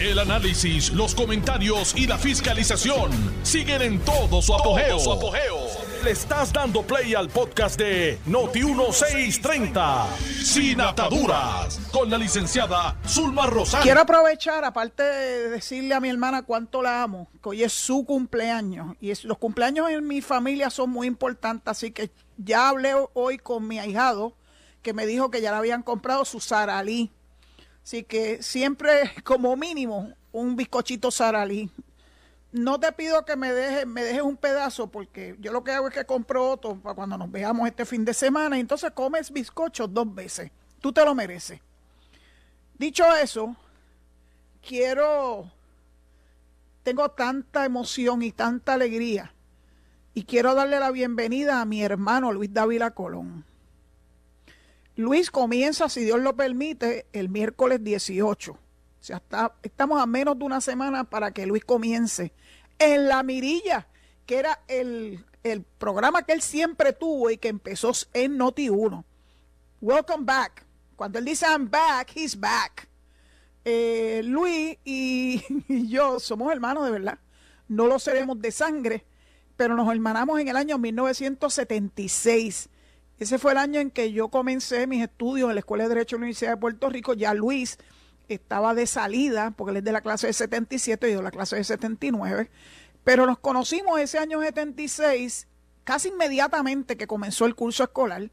[0.00, 3.10] El análisis, los comentarios y la fiscalización
[3.42, 4.96] siguen en todo su apogeo.
[6.04, 10.06] Le estás dando play al podcast de Noti1630,
[10.44, 13.82] Sin Ataduras, con la licenciada Zulma Rosario.
[13.82, 18.04] Quiero aprovechar, aparte de decirle a mi hermana cuánto la amo, que hoy es su
[18.04, 18.94] cumpleaños.
[19.00, 23.66] Y los cumpleaños en mi familia son muy importantes, así que ya hablé hoy con
[23.66, 24.34] mi ahijado,
[24.80, 27.10] que me dijo que ya le habían comprado su saralí
[27.88, 31.70] Así que siempre, como mínimo, un bizcochito saralí.
[32.52, 35.88] No te pido que me dejes me dejes un pedazo, porque yo lo que hago
[35.88, 38.58] es que compro otro para cuando nos veamos este fin de semana.
[38.58, 40.50] Y entonces comes bizcochos dos veces.
[40.82, 41.62] Tú te lo mereces.
[42.76, 43.56] Dicho eso,
[44.60, 45.50] quiero.
[46.82, 49.32] Tengo tanta emoción y tanta alegría.
[50.12, 53.47] Y quiero darle la bienvenida a mi hermano Luis Dávila Colón.
[54.98, 58.50] Luis comienza, si Dios lo permite, el miércoles 18.
[58.50, 58.58] O
[58.98, 59.22] sea,
[59.62, 62.32] estamos a menos de una semana para que Luis comience
[62.80, 63.86] en La Mirilla,
[64.26, 65.24] que era el,
[65.78, 69.04] programa que él siempre tuvo y que empezó en Noti 1.
[69.80, 70.66] Welcome back.
[70.96, 72.88] Cuando él dice I'm back, he's back.
[73.64, 77.20] Eh, Luis y, y, yo somos hermanos de verdad.
[77.68, 79.04] No lo seremos de sangre,
[79.56, 82.68] pero nos hermanamos en el año 1976
[83.18, 86.16] ese fue el año en que yo comencé mis estudios en la Escuela de Derecho
[86.16, 87.14] de la Universidad de Puerto Rico.
[87.14, 87.78] Ya Luis
[88.28, 91.30] estaba de salida, porque él es de la clase de 77 y yo de la
[91.30, 92.50] clase de 79.
[93.02, 95.48] Pero nos conocimos ese año 76,
[95.82, 98.30] casi inmediatamente que comenzó el curso escolar,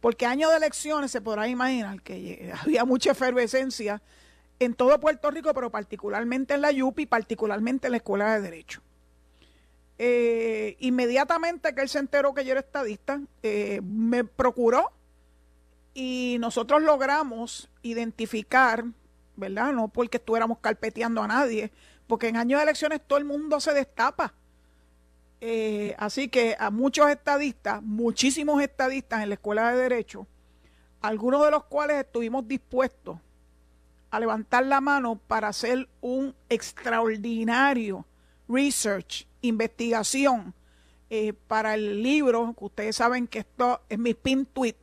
[0.00, 4.02] porque año de elecciones se podrá imaginar que había mucha efervescencia
[4.60, 8.80] en todo Puerto Rico, pero particularmente en la YUPI, particularmente en la Escuela de Derecho.
[10.04, 14.90] Eh, inmediatamente que él se enteró que yo era estadista, eh, me procuró
[15.94, 18.84] y nosotros logramos identificar,
[19.36, 19.72] ¿verdad?
[19.72, 21.70] No porque estuviéramos carpeteando a nadie,
[22.08, 24.34] porque en años de elecciones todo el mundo se destapa.
[25.40, 30.26] Eh, así que a muchos estadistas, muchísimos estadistas en la Escuela de Derecho,
[31.00, 33.18] algunos de los cuales estuvimos dispuestos
[34.10, 38.04] a levantar la mano para hacer un extraordinario
[38.48, 40.54] research investigación
[41.10, 44.76] eh, para el libro, que ustedes saben que esto es mi pin tweet,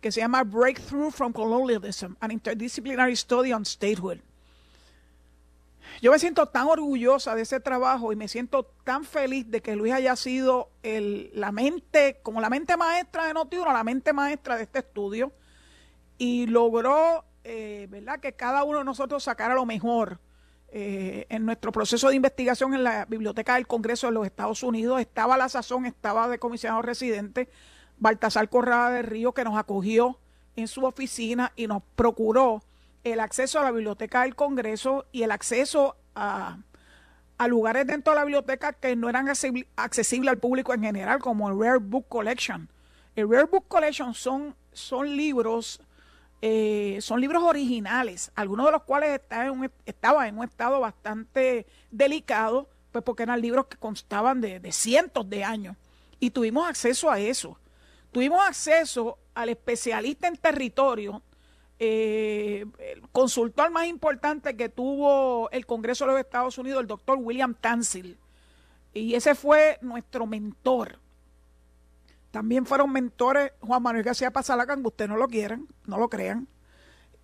[0.00, 4.18] que se llama Breakthrough from Colonialism, an Interdisciplinary Study on Statehood.
[6.02, 9.76] Yo me siento tan orgullosa de ese trabajo y me siento tan feliz de que
[9.76, 14.56] Luis haya sido el, la mente, como la mente maestra de Notiuno, la mente maestra
[14.56, 15.32] de este estudio,
[16.16, 20.18] y logró, eh, ¿verdad?, que cada uno de nosotros sacara lo mejor
[20.72, 25.00] eh, en nuestro proceso de investigación en la Biblioteca del Congreso de los Estados Unidos.
[25.00, 27.48] Estaba la sazón, estaba de comisionado residente
[27.98, 30.18] Baltasar Corrada de Río, que nos acogió
[30.56, 32.62] en su oficina y nos procuró
[33.04, 36.58] el acceso a la Biblioteca del Congreso y el acceso a,
[37.38, 41.48] a lugares dentro de la biblioteca que no eran accesibles al público en general, como
[41.48, 42.68] el Rare Book Collection.
[43.16, 45.80] El Rare Book Collection son, son libros
[46.42, 49.20] eh, son libros originales, algunos de los cuales
[49.84, 55.44] estaban en un estado bastante delicado, pues porque eran libros que constaban de, cientos de
[55.44, 55.76] años.
[56.18, 57.58] Y tuvimos acceso a eso.
[58.10, 61.22] Tuvimos acceso al especialista en territorio,
[61.78, 67.18] eh, el consultor más importante que tuvo el Congreso de los Estados Unidos, el doctor
[67.20, 68.18] William Tansil.
[68.92, 70.98] Y ese fue nuestro mentor.
[72.30, 76.46] También fueron mentores Juan Manuel García Pasalaca, aunque ustedes no lo quieran, no lo crean.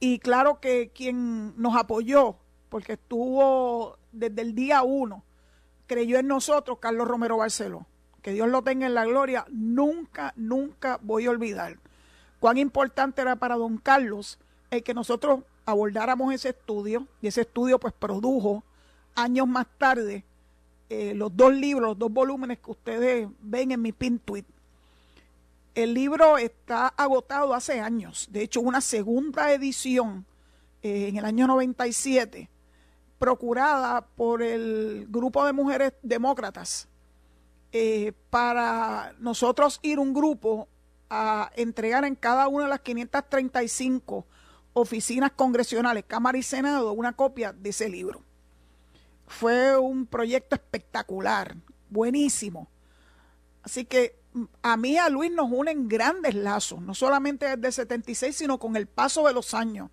[0.00, 2.36] Y claro que quien nos apoyó,
[2.68, 5.24] porque estuvo desde el día uno,
[5.86, 7.86] creyó en nosotros, Carlos Romero Barceló.
[8.20, 9.46] Que Dios lo tenga en la gloria.
[9.50, 11.78] Nunca, nunca voy a olvidar
[12.40, 14.38] cuán importante era para don Carlos
[14.70, 17.06] el que nosotros abordáramos ese estudio.
[17.22, 18.64] Y ese estudio pues produjo
[19.14, 20.24] años más tarde
[20.88, 24.44] eh, los dos libros, los dos volúmenes que ustedes ven en mi pin tweet
[25.76, 28.28] el libro está agotado hace años.
[28.30, 30.24] De hecho, una segunda edición
[30.82, 32.48] eh, en el año 97,
[33.18, 36.88] procurada por el grupo de mujeres demócratas,
[37.72, 40.66] eh, para nosotros ir un grupo
[41.10, 44.26] a entregar en cada una de las 535
[44.72, 48.22] oficinas congresionales, Cámara y Senado, una copia de ese libro.
[49.26, 51.54] Fue un proyecto espectacular,
[51.90, 52.66] buenísimo.
[53.62, 54.16] Así que
[54.62, 58.58] a mí y a Luis nos unen grandes lazos, no solamente desde el 76, sino
[58.58, 59.90] con el paso de los años.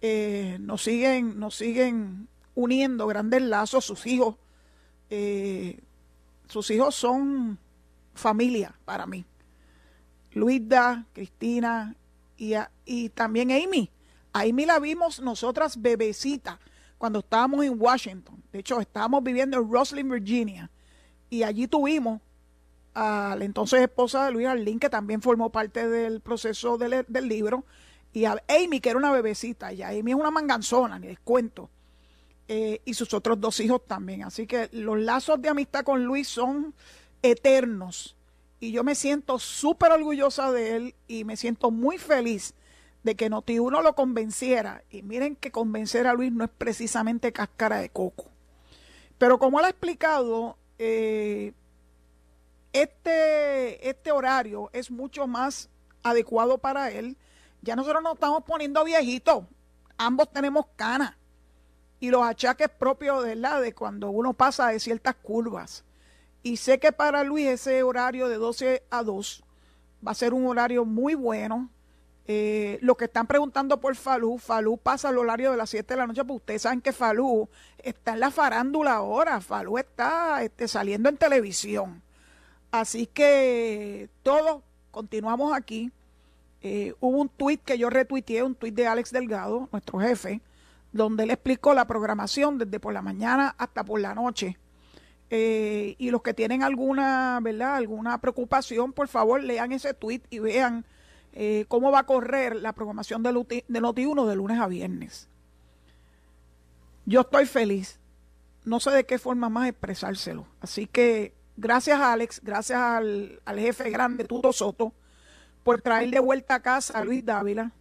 [0.00, 4.36] Eh, nos, siguen, nos siguen uniendo grandes lazos, sus hijos.
[5.10, 5.80] Eh,
[6.48, 7.58] sus hijos son
[8.14, 9.24] familia para mí.
[10.32, 11.96] Luisa, Cristina
[12.36, 12.54] y,
[12.84, 13.90] y también Amy.
[14.32, 16.60] A Amy la vimos nosotras bebecita
[16.98, 18.42] cuando estábamos en Washington.
[18.52, 20.70] De hecho, estábamos viviendo en Roslyn, Virginia.
[21.28, 22.20] Y allí tuvimos
[22.94, 27.64] a la entonces esposa de Luis Arlín, que también formó parte del proceso del, libro,
[28.12, 29.72] y a Amy, que era una bebecita.
[29.72, 31.70] Ya Amy es una manganzona, ni les cuento.
[32.48, 34.24] Eh, y sus otros dos hijos también.
[34.24, 36.74] Así que los lazos de amistad con Luis son
[37.22, 38.16] eternos.
[38.58, 42.54] Y yo me siento súper orgullosa de él y me siento muy feliz
[43.04, 44.82] de que Noti1 lo convenciera.
[44.90, 48.26] Y miren que convencer a Luis no es precisamente cáscara de coco.
[49.16, 51.52] Pero como él ha explicado, eh,
[52.72, 55.68] este, este horario es mucho más
[56.02, 57.16] adecuado para él.
[57.62, 59.44] Ya nosotros nos estamos poniendo viejitos.
[59.98, 61.14] Ambos tenemos canas.
[61.98, 65.84] Y los achaques propios de la de cuando uno pasa de ciertas curvas.
[66.42, 69.44] Y sé que para Luis ese horario de 12 a 2
[70.06, 71.68] va a ser un horario muy bueno
[72.32, 75.98] eh, lo que están preguntando por Falú, Falú pasa al horario de las 7 de
[75.98, 80.68] la noche, pues ustedes saben que Falú está en la farándula ahora, Falú está este,
[80.68, 82.04] saliendo en televisión.
[82.70, 85.90] Así que todos continuamos aquí.
[86.62, 90.40] Eh, hubo un tuit que yo retuiteé, un tuit de Alex Delgado, nuestro jefe,
[90.92, 94.58] donde él explicó la programación desde por la mañana hasta por la noche.
[95.30, 97.76] Eh, y los que tienen alguna, ¿verdad?
[97.76, 100.84] Alguna preocupación, por favor, lean ese tuit y vean
[101.32, 105.28] eh, cómo va a correr la programación de, Noti1 de lunes a viernes.
[107.06, 107.98] Yo estoy feliz.
[108.64, 110.46] No sé de qué forma más expresárselo.
[110.60, 114.92] Así que gracias a Alex, gracias al, jefe grande Tuto Soto,
[115.62, 117.72] por traer de vuelta a casa a Luis Dávila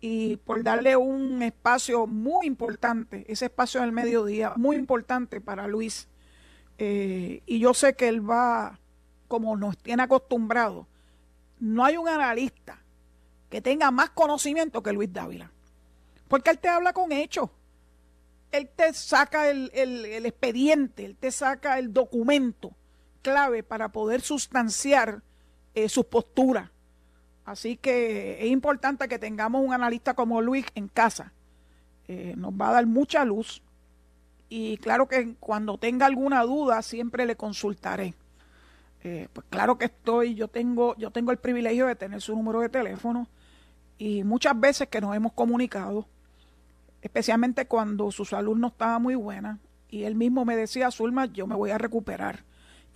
[0.00, 6.08] y por darle un espacio muy importante, ese espacio del mediodía, muy importante para Luis.
[6.78, 8.78] Eh, y yo sé que él va,
[9.28, 10.86] como nos tiene acostumbrado,
[11.58, 12.78] no hay un analista
[13.48, 15.50] que tenga más conocimiento que Luis Dávila.
[16.28, 17.48] Porque él te habla con hechos.
[18.52, 19.70] Él te saca el,
[20.26, 22.74] expediente, él te saca el documento
[23.26, 25.20] clave para poder sustanciar
[25.74, 26.70] eh, sus posturas.
[27.44, 31.32] Así que es importante que tengamos un analista como Luis en casa.
[32.06, 33.62] Eh, nos va a dar mucha luz.
[34.48, 38.14] Y claro que cuando tenga alguna duda siempre le consultaré.
[39.02, 42.60] Eh, pues claro que estoy, yo tengo, yo tengo el privilegio de tener su número
[42.60, 43.26] de teléfono
[43.98, 46.06] y muchas veces que nos hemos comunicado,
[47.02, 49.58] especialmente cuando su salud no estaba muy buena,
[49.88, 52.44] y él mismo me decía, Zulma, yo me voy a recuperar.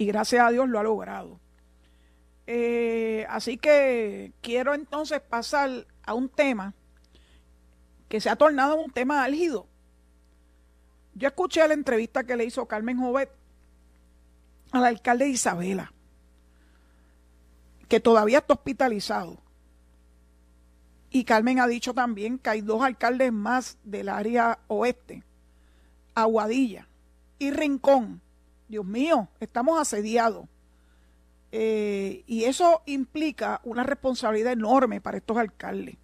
[0.00, 1.38] Y gracias a Dios lo ha logrado.
[2.46, 6.72] Eh, así que quiero entonces pasar a un tema
[8.08, 9.66] que se ha tornado un tema álgido.
[11.12, 13.30] Yo escuché la entrevista que le hizo Carmen Jovet
[14.72, 15.92] al alcalde de Isabela
[17.86, 19.36] que todavía está hospitalizado.
[21.10, 25.24] Y Carmen ha dicho también que hay dos alcaldes más del área oeste,
[26.14, 26.88] Aguadilla
[27.38, 28.22] y Rincón.
[28.70, 30.46] Dios mío, estamos asediados.
[31.52, 35.96] Eh, y eso implica una responsabilidad enorme para estos alcaldes.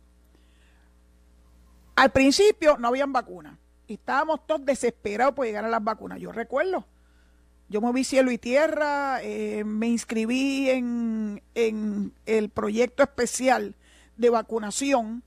[1.95, 6.21] Al principio no habían vacunas y estábamos todos desesperados por llegar a las vacunas.
[6.21, 6.85] Yo recuerdo
[7.69, 13.75] yo moví cielo y tierra, eh, me inscribí en, el proyecto especial
[14.17, 15.25] de vacunación,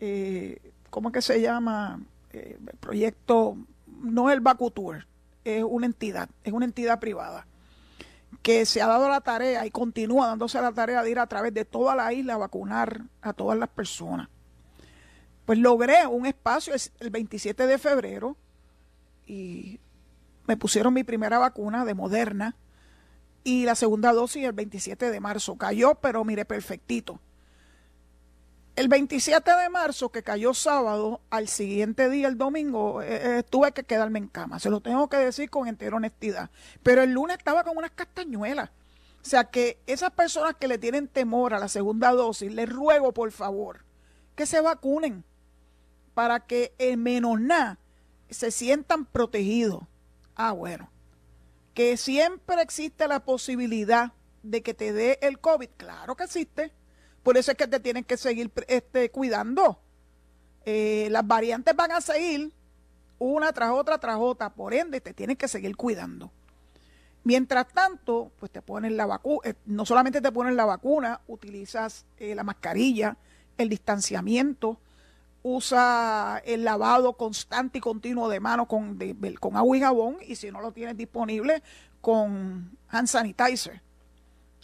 [0.00, 2.00] eh, ¿cómo que se llama?
[2.32, 5.06] Eh, el proyecto, no el Vacutour,
[5.56, 7.46] es una entidad, es una entidad privada
[8.42, 11.54] que se ha dado la tarea y continúa dándose la tarea de ir a través
[11.54, 14.28] de toda la isla a vacunar a todas las personas.
[15.46, 18.36] Pues logré un espacio el 27 de febrero
[19.26, 19.80] y
[20.46, 22.56] me pusieron mi primera vacuna de Moderna
[23.44, 25.56] y la segunda dosis el 27 de marzo.
[25.56, 27.20] Cayó, pero mire, perfectito.
[28.78, 33.72] El 27 de marzo, que cayó sábado, al siguiente día, el domingo, eh, eh, tuve
[33.72, 34.60] que quedarme en cama.
[34.60, 36.48] Se lo tengo que decir con entera honestidad.
[36.84, 38.70] Pero el lunes estaba con unas castañuelas.
[39.20, 43.12] O sea que esas personas que le tienen temor a la segunda dosis, les ruego
[43.12, 43.84] por favor
[44.36, 45.24] que se vacunen
[46.14, 47.40] para que en menos
[48.30, 49.82] se sientan protegidos.
[50.36, 50.88] Ah, bueno.
[51.74, 54.12] Que siempre existe la posibilidad
[54.44, 55.70] de que te dé el COVID.
[55.76, 56.77] Claro que existe.
[57.28, 59.78] Por eso es que te tienen que seguir este, cuidando.
[60.64, 62.50] Eh, las variantes van a seguir
[63.18, 64.48] una tras otra tras otra.
[64.48, 66.30] Por ende, te tienen que seguir cuidando.
[67.24, 72.06] Mientras tanto, pues te ponen la vacuna, eh, no solamente te ponen la vacuna, utilizas
[72.16, 73.18] eh, la mascarilla,
[73.58, 74.80] el distanciamiento,
[75.42, 78.98] usa el lavado constante y continuo de manos con,
[79.38, 81.62] con agua y jabón y si no lo tienes disponible
[82.00, 83.82] con hand sanitizer.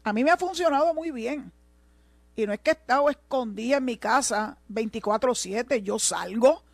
[0.03, 1.53] A mí me ha funcionado muy bien.
[2.37, 6.65] Y no es que he estado escondida en mi casa 24/7, yo salgo,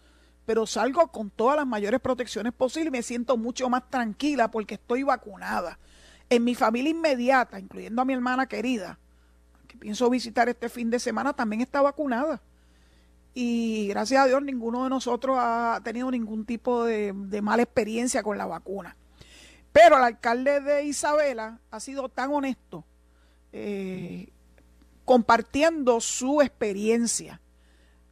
[0.46, 4.74] pero salgo con todas las mayores protecciones posibles y me siento mucho más tranquila porque
[4.74, 5.78] estoy vacunada.
[6.30, 8.98] En mi familia inmediata, incluyendo a mi hermana querida,
[9.68, 12.40] que pienso visitar este fin de semana, también está vacunada.
[13.34, 17.12] Y gracias a Dios ninguno de nosotros ha tenido ningún tipo de,
[17.42, 18.96] mala experiencia con la vacuna.
[19.72, 22.84] Pero el alcalde de Isabela ha sido tan honesto
[23.52, 24.32] eh,
[25.10, 27.40] compartiendo su experiencia.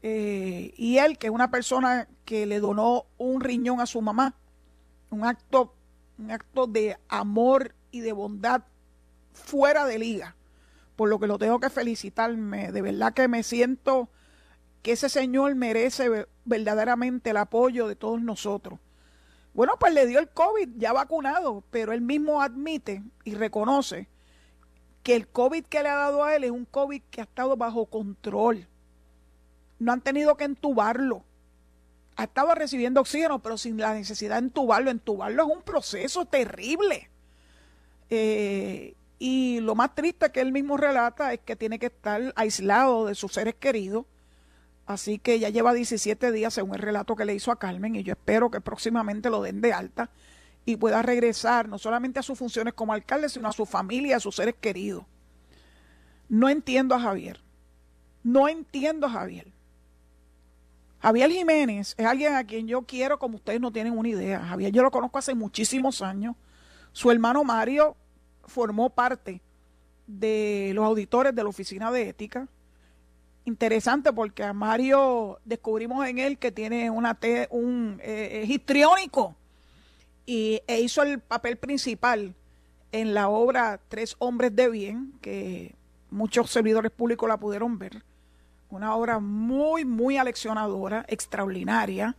[0.02, 4.35] Eh, y él, que es una persona que le donó un riñón a su mamá,
[5.11, 5.76] un acto,
[6.19, 8.64] un acto de amor y de bondad
[9.33, 10.35] fuera de liga,
[10.97, 14.09] por lo que lo tengo que felicitarme, de verdad que me siento
[14.83, 18.81] que ese señor merece verdaderamente el apoyo de todos nosotros.
[19.55, 24.09] Bueno, pues le dio el COVID ya vacunado, pero él mismo admite y reconoce
[25.09, 27.57] que el COVID que le ha dado a él es un COVID que ha estado
[27.57, 28.69] bajo control.
[29.79, 31.25] No han tenido que entubarlo.
[32.17, 34.91] Ha estado recibiendo oxígeno, pero sin la necesidad de entubarlo.
[34.91, 37.09] Entubarlo es un proceso terrible.
[38.11, 43.07] Eh, y lo más triste que él mismo relata es que tiene que estar aislado
[43.07, 44.05] de sus seres queridos
[44.88, 48.03] Así que ya lleva 17 días según el relato que le hizo a Carmen y
[48.03, 50.09] yo espero que próximamente lo den de alta
[50.69, 54.21] y pueda regresar no solamente a sus funciones como alcalde, sino a su familia, a
[54.21, 55.03] sus seres queridos.
[56.29, 57.41] No entiendo a Javier.
[58.23, 59.51] No entiendo a Javier.
[60.99, 64.41] Javier Jiménez es alguien a quien yo quiero como ustedes no tienen una idea.
[64.41, 66.37] Javier yo lo conozco hace muchísimos años.
[66.93, 67.97] Su hermano Mario
[68.45, 69.41] formó parte
[70.07, 72.47] de los auditores de la Oficina de Ética
[73.47, 79.35] interesante porque a Mario descubrimos en él que tiene una un eh, histriónico
[80.28, 82.35] y e hizo el papel principal
[82.92, 85.75] en la obra Tres hombres de bien que
[86.11, 88.02] muchos servidores públicos la pudieron ver
[88.70, 92.16] una obra muy muy aleccionadora extraordinaria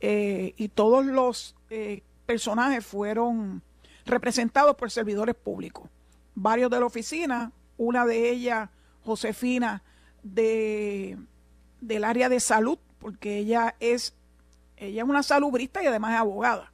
[0.00, 3.62] eh, y todos los eh, personajes fueron
[4.06, 5.88] representados por servidores públicos
[6.34, 8.70] varios de la oficina una de ellas
[9.04, 9.82] Josefina
[10.22, 11.18] de,
[11.80, 14.14] del área de salud, porque ella es,
[14.76, 16.69] ella es una salubrista y además es abogada.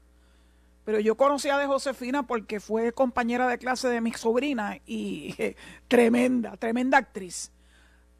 [0.86, 5.34] Pero yo conocía de Josefina porque fue compañera de clase de mi sobrina y
[5.88, 7.50] tremenda, tremenda actriz.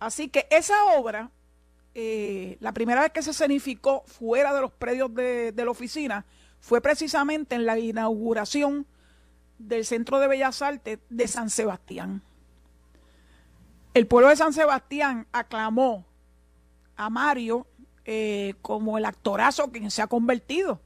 [0.01, 1.31] Así que esa obra,
[1.95, 6.27] eh, la primera vez que se escenificó fuera de los predios de, la oficina,
[6.59, 8.85] fue precisamente en la inauguración
[9.59, 12.21] del Centro de Bellas Artes de San Sebastián.
[13.95, 16.05] El pueblo de San Sebastián aclamó
[16.97, 17.69] a Mario
[18.05, 20.81] eh, como el actorazo quien se ha convertido.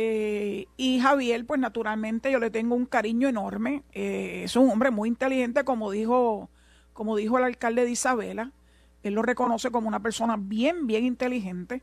[0.00, 3.82] Eh, y Javier, pues naturalmente yo le tengo un cariño enorme.
[3.92, 6.50] Eh, es un hombre muy inteligente, como dijo,
[6.92, 8.52] como dijo el alcalde de Isabela.
[9.02, 11.82] Él lo reconoce como una persona bien, bien inteligente.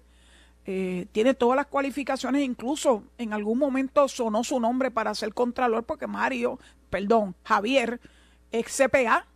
[0.63, 6.07] tiene todas las cualificaciones, incluso en algún momento sonó su nombre para ser contralor, porque
[6.07, 6.57] Mario,
[6.89, 7.99] perdón, Javier,
[8.51, 9.27] ex CPA,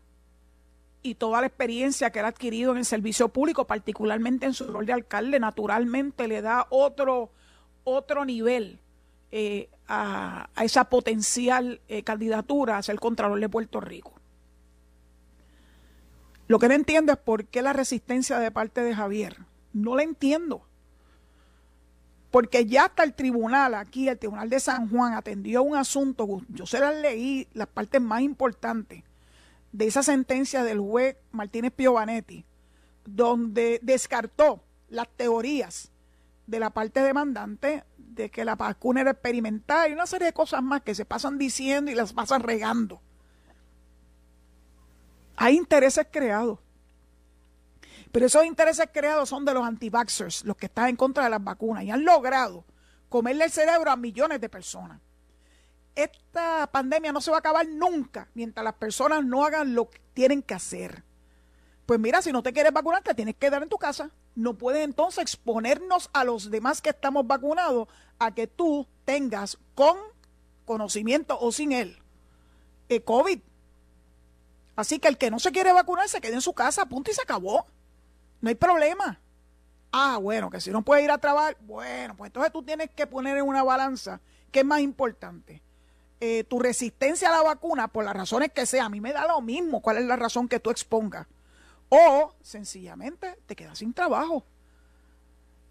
[1.03, 4.67] y toda la experiencia que él ha adquirido en el servicio público, particularmente en su
[4.67, 7.31] rol de alcalde, naturalmente le da otro,
[7.89, 8.79] otro nivel
[9.31, 14.13] eh, a, esa potencial eh, candidatura a ser Contralor de Puerto Rico.
[16.47, 19.37] Lo que no entiendo es por qué la resistencia de parte de Javier.
[19.71, 20.63] No la entiendo.
[22.31, 26.65] Porque ya hasta el tribunal aquí, el tribunal de San Juan, atendió un asunto, yo
[26.65, 29.03] se las leí, las partes más importantes,
[29.71, 32.45] de esa sentencia del juez Martínez Piovanetti,
[33.05, 35.91] donde descartó las teorías
[36.49, 40.61] de la parte demandante de que la vacuna era experimental y una serie de cosas
[40.63, 43.01] más que se pasan diciendo y las pasan regando.
[45.35, 46.59] Hay intereses creados.
[48.11, 51.43] Pero esos intereses creados son de los anti-vaxxers, los que están en contra de las
[51.43, 52.65] vacunas, y han logrado
[53.07, 54.99] comerle el cerebro a millones de personas
[56.03, 59.99] esta pandemia no se va a acabar nunca mientras las personas no hagan lo que
[60.13, 61.03] tienen que hacer.
[61.89, 64.11] Pues mira, si no te quieres vacunar, te tienes que quedar en tu casa.
[64.35, 67.87] No puedes entonces exponernos a los demás que estamos vacunados
[68.19, 69.97] a que tú tengas con
[70.65, 71.97] conocimiento o sin él
[72.89, 73.39] el COVID.
[74.75, 77.15] Así que el que no se quiere vacunar se quede en su casa, punto y
[77.15, 77.65] se acabó.
[78.39, 79.19] No hay problema.
[79.91, 83.07] Ah, bueno, que si no puede ir a trabajar, bueno, pues entonces tú tienes que
[83.07, 85.63] poner en una balanza qué es más importante
[86.19, 89.25] eh, tu resistencia a la vacuna, por las razones que sea, a mí me da
[89.27, 91.25] lo mismo cuál es la razón que tú expongas.
[91.89, 94.45] O sencillamente te quedas sin trabajo.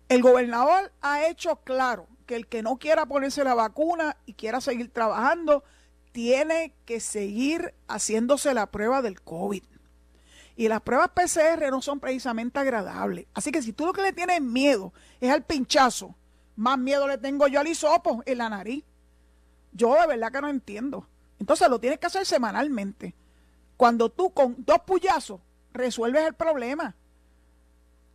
[0.09, 4.61] El gobernador ha hecho claro que el que no quiera ponerse la vacuna y quiera
[4.61, 5.65] seguir trabajando,
[6.13, 9.63] tiene que seguir haciéndose la prueba del COVID.
[10.57, 13.27] Y las pruebas PCR no son precisamente agradables.
[13.33, 16.17] Así que si tú lo que le tienes miedo es al pinchazo,
[16.57, 18.85] más miedo le tengo yo al hisopo en la nariz.
[19.73, 21.07] Yo de verdad que no entiendo.
[21.39, 23.15] Entonces lo tienes que hacer semanalmente.
[23.77, 25.41] Cuando tú con dos puyazos
[25.79, 26.95] resuelves el problema.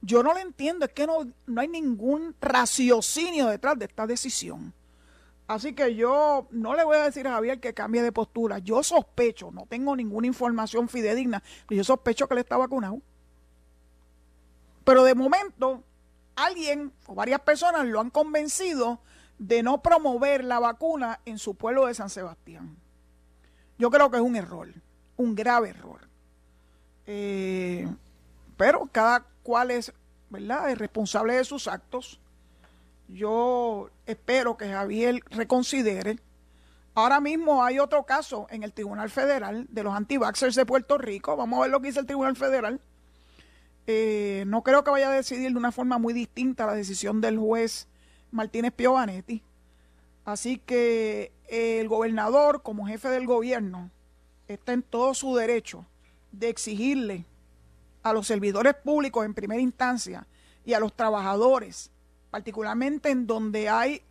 [0.01, 4.73] Yo no lo entiendo, es que no, no hay ningún raciocinio detrás de esta decisión.
[5.47, 8.59] Así que yo no le voy a decir a Javier que cambie de postura.
[8.59, 13.01] Yo sospecho, no tengo ninguna información fidedigna, pero yo sospecho que él está vacunado.
[14.83, 15.83] Pero de momento,
[16.35, 18.99] alguien o varias personas lo han convencido
[19.37, 22.77] de no promover la vacuna en su pueblo de San Sebastián.
[23.77, 24.69] Yo creo que es un error,
[25.17, 26.07] un grave error.
[27.05, 27.87] Eh,
[28.57, 29.91] pero cada cual es,
[30.29, 32.19] ¿verdad?, es responsable de sus actos.
[33.07, 36.19] Yo espero que Javier reconsidere.
[36.95, 41.35] Ahora mismo hay otro caso en el Tribunal Federal de los antivaxxers de Puerto Rico.
[41.35, 42.79] Vamos a ver lo que dice el Tribunal Federal.
[43.87, 47.37] Eh, no creo que vaya a decidir de una forma muy distinta la decisión del
[47.37, 47.87] juez
[48.31, 49.43] Martínez Piovanetti.
[50.23, 53.89] Así que el gobernador, como jefe del gobierno,
[54.47, 55.85] está en todo su derecho
[56.33, 57.25] de exigirle
[58.01, 60.27] a los servidores públicos en primera instancia
[60.65, 61.91] y a los trabajadores,
[62.31, 64.01] particularmente en donde hay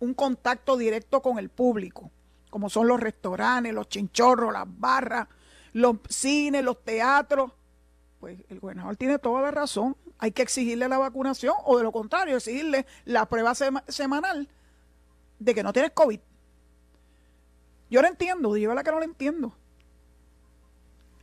[0.00, 2.10] un contacto directo con el público,
[2.50, 5.28] como son los restaurantes, los chinchorros, las barras,
[5.72, 7.52] los cines, los teatros,
[8.20, 9.96] pues el gobernador tiene toda la razón.
[10.18, 14.48] Hay que exigirle la vacunación o de lo contrario, exigirle la prueba semanal
[15.38, 16.20] de que no tienes COVID.
[17.90, 19.54] Yo lo entiendo, yo la que no lo entiendo.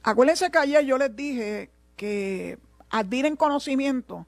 [0.07, 2.59] Acuérdense que ayer yo les dije que
[2.91, 4.27] adquieren conocimiento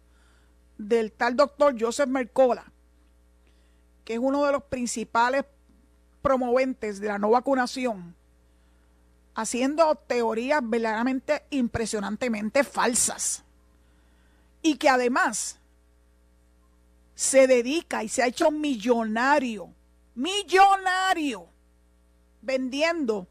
[0.79, 2.65] del tal doctor Joseph Mercola,
[4.03, 5.45] que es uno de los principales
[6.23, 8.15] promoventes de la no vacunación,
[9.35, 13.43] haciendo teorías verdaderamente impresionantemente falsas.
[14.63, 15.59] Y que además
[17.13, 19.69] se dedica y se ha hecho millonario,
[20.15, 21.45] millonario,
[22.41, 23.27] vendiendo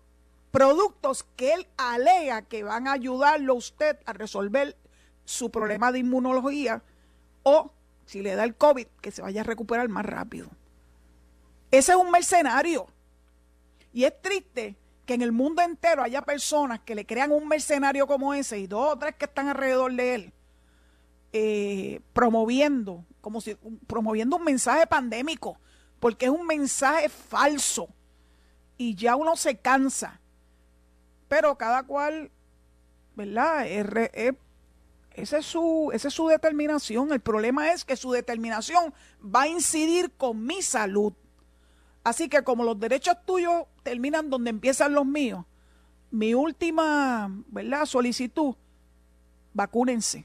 [0.56, 4.74] productos que él alega que van a ayudarlo a usted a resolver
[5.26, 6.82] su problema de inmunología
[7.42, 7.72] o
[8.06, 10.48] si le da el COVID, que se vaya a recuperar más rápido.
[11.70, 12.86] Ese es un mercenario.
[13.92, 18.06] Y es triste que en el mundo entero haya personas que le crean un mercenario
[18.06, 20.32] como ese y dos o tres que están alrededor de él,
[21.34, 25.60] eh, promoviendo, como si promoviendo un mensaje pandémico,
[26.00, 27.90] porque es un mensaje falso.
[28.78, 30.18] Y ya uno se cansa
[31.36, 32.30] pero cada cual,
[33.14, 33.66] ¿verdad?
[33.68, 37.12] esa, es su, esa es su determinación.
[37.12, 41.12] El problema es que su determinación va a incidir con mi salud.
[42.04, 45.44] Así que como los derechos tuyos terminan donde empiezan los míos,
[46.10, 47.84] mi última, ¿verdad?
[47.84, 48.54] Solicitud,
[49.52, 50.24] vacúnense.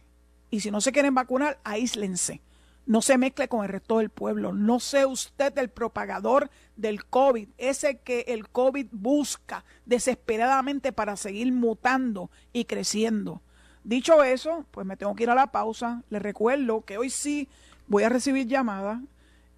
[0.50, 2.42] Y si no se quieren vacunar, aíslense
[2.86, 4.54] no se mezcle con el resto del pueblo.
[4.54, 11.52] No sea usted el propagador del COVID, ese que el COVID busca desesperadamente para seguir
[11.52, 13.42] mutando y creciendo.
[13.84, 16.04] Dicho eso, pues me tengo que ir a la pausa.
[16.10, 17.48] Les recuerdo que hoy sí
[17.88, 19.00] voy a recibir llamadas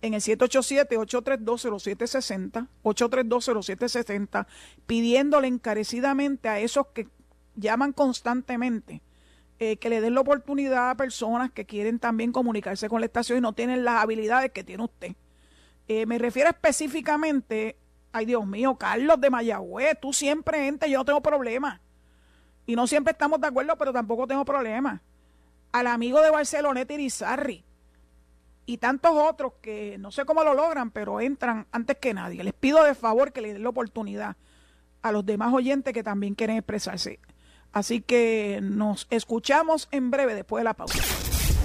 [0.02, 4.46] en el 787-832-0760, 832-0760,
[4.86, 7.08] pidiéndole encarecidamente a esos que
[7.56, 9.02] llaman constantemente
[9.60, 13.38] eh, que le den la oportunidad a personas que quieren también comunicarse con la estación
[13.38, 15.16] y no tienen las habilidades que tiene usted.
[15.88, 17.78] Eh, me refiero específicamente,
[18.12, 21.82] ay Dios mío, Carlos de Mayagüez, tú siempre entras, yo no tengo problema.
[22.66, 25.02] Y no siempre estamos de acuerdo, pero tampoco tengo problema.
[25.72, 27.64] Al amigo de Barceloneta Irizarri
[28.66, 32.44] y tantos otros que no sé cómo lo logran, pero entran antes que nadie.
[32.44, 34.38] Les pido de favor que le den la oportunidad
[35.02, 37.20] a los demás oyentes que también quieren expresarse.
[37.74, 41.00] Así que nos escuchamos en breve después de la pausa.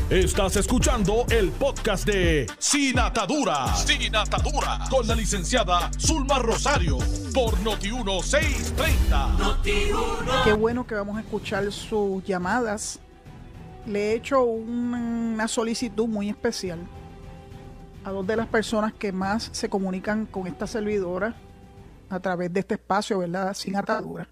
[0.09, 3.77] Estás escuchando el podcast de Sin Atadura.
[3.77, 4.79] Sin Atadura.
[4.88, 6.97] Con la licenciada Zulma Rosario.
[7.35, 10.44] Por Noti1630.
[10.44, 13.01] Qué bueno que vamos a escuchar sus llamadas.
[13.85, 16.79] Le he hecho una solicitud muy especial
[18.03, 21.35] a dos de las personas que más se comunican con esta servidora
[22.09, 23.53] a través de este espacio, ¿verdad?
[23.53, 24.27] Sin Atadura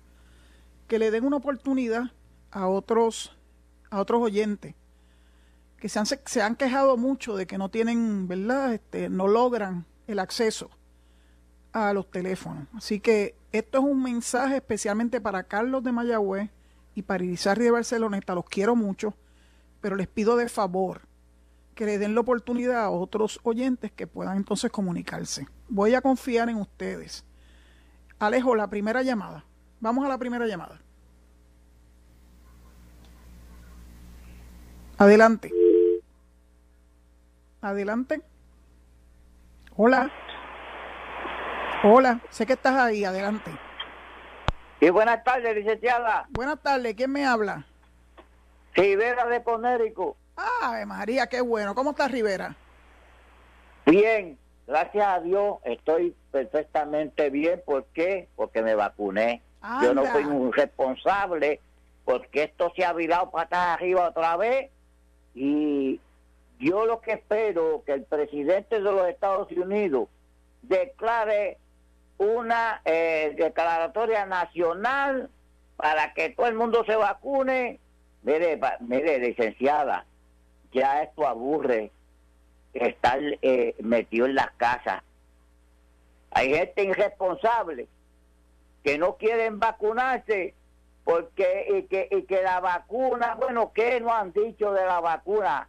[0.87, 2.13] que le den una oportunidad
[2.51, 3.37] a otros,
[3.91, 4.75] a otros oyentes
[5.79, 8.75] que se han, se han quejado mucho de que no tienen, ¿verdad?
[8.75, 10.71] Este, no logran el acceso
[11.73, 12.67] a los teléfonos.
[12.75, 16.51] Así que esto es un mensaje especialmente para Carlos de Mayagüez
[16.95, 18.35] y para Irizarry de Barceloneta.
[18.35, 19.15] Los quiero mucho,
[19.81, 21.03] pero les pido de favor
[21.75, 25.47] que le den la oportunidad a otros oyentes que puedan entonces comunicarse.
[25.69, 27.27] Voy a confiar en ustedes.
[28.19, 29.45] Alejo, la primera llamada.
[29.87, 30.81] Vamos a la primera llamada.
[34.99, 35.53] Adelante.
[37.61, 38.21] Adelante.
[39.77, 40.11] Hola.
[41.85, 43.53] Hola, sé que estás ahí, adelante.
[44.81, 46.27] Y buenas tardes, licenciada.
[46.31, 47.65] Buenas tardes, ¿quién me habla?
[48.75, 50.17] Rivera de Ponérico.
[50.37, 51.77] Ah, María, qué bueno.
[51.77, 52.57] ¿Cómo estás, Rivera?
[53.85, 57.63] Bien, gracias a Dios estoy perfectamente bien.
[57.65, 58.29] ¿Por qué?
[58.35, 59.46] Porque me vacuné.
[59.83, 61.61] Yo no fui un responsable
[62.05, 64.71] porque esto se ha virado patas arriba otra vez
[65.35, 66.01] y
[66.59, 70.09] yo lo que espero que el presidente de los Estados Unidos
[70.63, 71.59] declare
[72.19, 75.29] una eh, declaratoria nacional
[75.77, 77.79] para que todo el mundo se vacune.
[78.23, 80.05] Mire, mire, licenciada,
[80.73, 81.91] ya esto aburre
[82.73, 85.03] estar eh, metido en las casas.
[86.31, 87.89] Hay gente irresponsable
[88.87, 90.55] que no quieren vacunarse
[91.03, 95.69] porque y que, y que la vacuna, bueno, ¿qué no han dicho de la vacuna?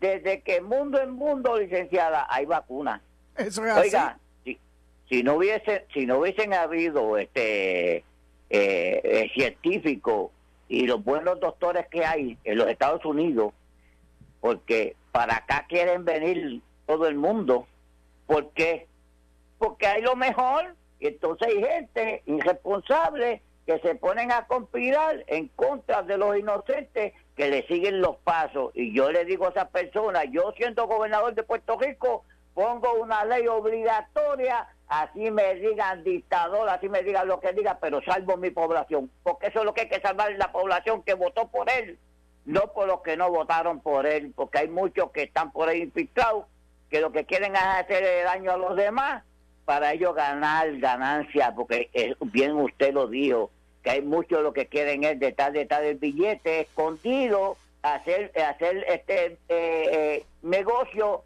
[0.00, 3.02] Desde que mundo en mundo, licenciada, hay vacunas.
[3.36, 4.58] Eso es Oiga, Si,
[5.06, 8.04] si, no hubiese, si no hubiesen habido este eh,
[8.48, 10.30] eh, científicos
[10.66, 13.52] y los buenos doctores que hay en los Estados Unidos,
[14.40, 17.66] porque para acá quieren venir todo el mundo,
[18.26, 18.86] ¿por qué?
[19.58, 25.48] Porque hay lo mejor y entonces hay gente irresponsable que se ponen a conspirar en
[25.48, 28.70] contra de los inocentes que le siguen los pasos.
[28.74, 33.24] Y yo le digo a esas personas, yo siendo gobernador de Puerto Rico, pongo una
[33.24, 38.50] ley obligatoria, así me digan dictador, así me digan lo que diga, pero salvo mi
[38.50, 41.98] población, porque eso es lo que hay que salvar la población que votó por él,
[42.44, 45.82] no por los que no votaron por él, porque hay muchos que están por ahí
[45.82, 46.46] infiltrados,
[46.88, 49.24] que lo que quieren es hacer daño a los demás
[49.66, 53.50] para ellos ganar ganancia, porque bien usted lo dijo,
[53.82, 59.26] que hay muchos lo que quieren es detrás, detrás del billete escondido, hacer, hacer este
[59.26, 61.24] eh, eh, negocio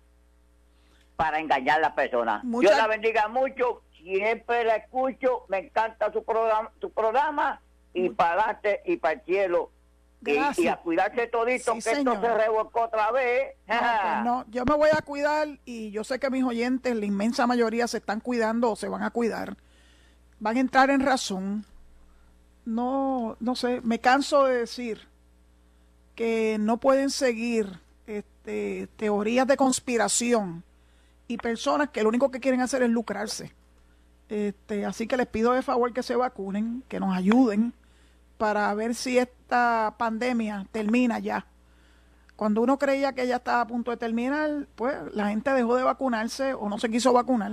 [1.16, 2.40] para engañar a la persona.
[2.42, 7.60] Dios la bendiga mucho, siempre la escucho, me encanta su programa, su programa
[7.92, 9.70] y para adelante y para el cielo.
[10.26, 13.54] Y, a cuidarse todito, que esto se revolcó otra vez.
[13.66, 13.80] Pues
[14.24, 17.88] no, yo me voy a cuidar y yo sé que mis oyentes, la inmensa mayoría,
[17.88, 19.56] se están cuidando o se van a cuidar.
[20.38, 21.64] Van a entrar en razón.
[22.66, 25.08] No, no sé, me canso de decir
[26.14, 30.64] que no pueden seguir este, teorías de conspiración
[31.28, 33.54] y personas que lo único que quieren hacer es lucrarse.
[34.28, 37.72] Este, así que les pido de favor que se vacunen, que nos ayuden
[38.40, 41.44] para ver si esta pandemia termina ya.
[42.36, 45.82] Cuando uno creía que ya estaba a punto de terminar, pues la gente dejó de
[45.82, 47.52] vacunarse o no se quiso vacunar.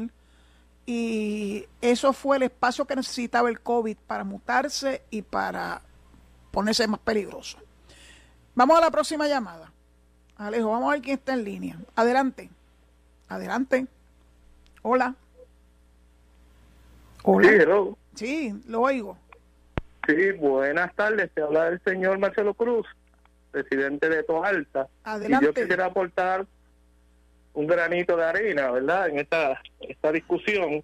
[0.86, 5.82] Y eso fue el espacio que necesitaba el COVID para mutarse y para
[6.52, 7.58] ponerse más peligroso.
[8.56, 9.74] Vamos a la próxima llamada.
[10.38, 11.78] Alejo, vamos a ver quién está en línea.
[11.98, 12.50] Adelante.
[13.28, 13.88] Adelante.
[14.84, 15.16] Hola.
[17.24, 17.90] Hola.
[18.16, 19.18] Sí, lo oigo.
[20.08, 21.30] Sí, buenas tardes.
[21.34, 22.88] Te habla el señor Marcelo Cruz,
[23.52, 24.88] presidente de Toalta.
[25.04, 25.46] Adelante.
[25.46, 26.46] Y yo quisiera aportar
[27.54, 29.10] un granito de arena, ¿verdad?
[29.10, 30.82] En esta, esta discusión.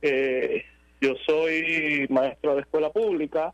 [0.00, 0.64] Eh,
[1.00, 3.52] yo soy maestro de escuela pública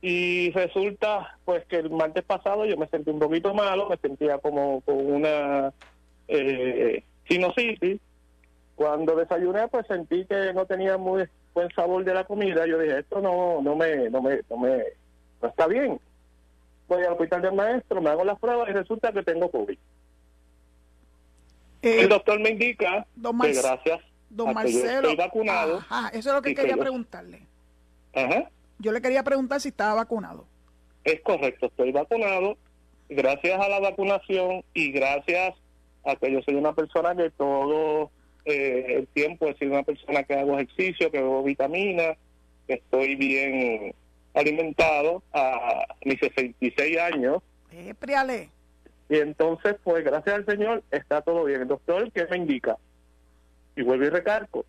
[0.00, 4.38] y resulta pues que el martes pasado yo me sentí un poquito malo, me sentía
[4.38, 5.72] como con una
[6.28, 8.00] eh, sinusitis.
[8.76, 12.98] Cuando desayuné pues sentí que no tenía muy buen sabor de la comida, yo dije,
[12.98, 14.82] esto no, no me, no me, no me,
[15.40, 16.00] no está bien.
[16.88, 19.78] Voy al hospital del maestro, me hago las pruebas y resulta que tengo COVID.
[21.82, 25.78] Eh, el doctor me indica que gracias don Marcelo, estoy vacunado.
[26.12, 27.46] eso es lo que quería preguntarle.
[28.14, 28.50] Ajá.
[28.78, 30.46] Yo le quería preguntar si estaba vacunado.
[31.04, 32.56] Es correcto, estoy vacunado.
[33.08, 35.54] Gracias a la vacunación y gracias
[36.04, 38.10] a que yo soy una persona que todo
[38.44, 42.16] eh, el tiempo he sido una persona que hago ejercicio, que bebo vitaminas,
[42.66, 43.94] que estoy bien
[44.34, 47.42] alimentado a mis 66 años.
[47.72, 47.94] Eh,
[49.08, 51.62] y entonces, pues gracias al Señor, está todo bien.
[51.62, 52.76] El doctor, ¿qué me indica?
[53.76, 54.64] Y vuelvo y recargo.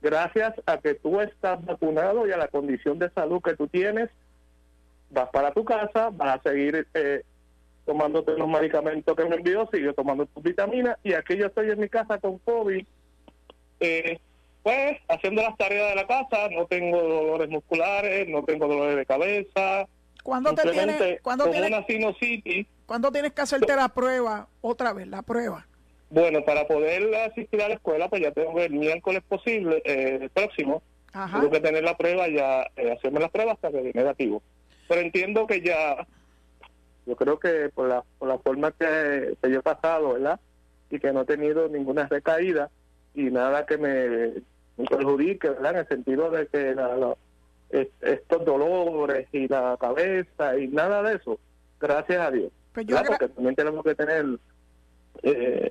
[0.00, 4.10] Gracias a que tú estás vacunado y a la condición de salud que tú tienes,
[5.10, 7.22] vas para tu casa, vas a seguir eh,
[7.84, 11.80] tomándote los medicamentos que me envió, sigue tomando tus vitaminas y aquí yo estoy en
[11.80, 12.84] mi casa con COVID
[13.82, 14.18] eh,
[14.62, 19.06] pues haciendo las tareas de la casa, no tengo dolores musculares, no tengo dolores de
[19.06, 19.86] cabeza.
[20.22, 22.66] ¿Cuándo te tienes, ¿cuándo tienes, una sinusitis.
[22.86, 25.66] ¿Cuándo tienes que hacerte la prueba otra vez, la prueba?
[26.10, 30.30] Bueno, para poder asistir a la escuela, pues ya tengo el miércoles posible, eh, el
[30.30, 34.42] próximo, tengo que tener la prueba ya, eh, hacerme las pruebas hasta que dé negativo.
[34.88, 36.06] Pero entiendo que ya
[37.06, 40.38] Yo creo que por la, por la forma que, yo he pasado, ¿verdad?
[40.90, 42.70] Y que no he tenido ninguna recaída
[43.14, 44.42] y nada que me,
[44.86, 45.72] perjudique, ¿verdad?
[45.72, 46.74] En el sentido de que
[48.00, 51.38] estos dolores y la cabeza y nada de eso,
[51.80, 52.52] gracias a Dios.
[52.72, 54.26] Pues Porque también tenemos que tener
[55.22, 55.70] eh,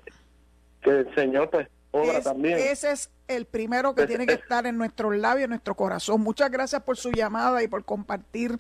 [0.82, 2.58] que el Señor pues obra también.
[2.58, 6.21] Ese es el primero que tiene que estar en nuestros labios, en nuestro corazón.
[6.21, 8.60] Muchas gracias por su llamada y por compartir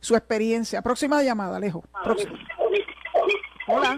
[0.00, 0.82] su experiencia.
[0.82, 1.84] Próxima llamada, Alejo.
[3.66, 3.96] Hola.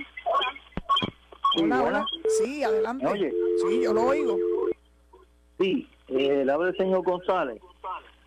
[1.57, 2.07] Hola, hola.
[2.39, 3.33] Sí, adelante.
[3.63, 4.37] Sí, yo lo oigo.
[5.59, 7.61] Sí, eh, el habla el señor González,